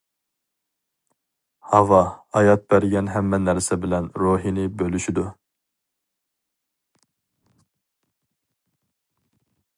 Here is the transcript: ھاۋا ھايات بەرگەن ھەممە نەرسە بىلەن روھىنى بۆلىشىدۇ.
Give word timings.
ھاۋا 1.73 1.99
ھايات 2.37 2.65
بەرگەن 2.73 3.11
ھەممە 3.17 3.39
نەرسە 3.49 3.77
بىلەن 3.83 4.09
روھىنى 4.23 4.65
بۆلىشىدۇ. 4.81 5.27